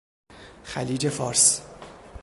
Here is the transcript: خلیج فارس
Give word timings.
خلیج 0.63 1.09
فارس 1.09 1.61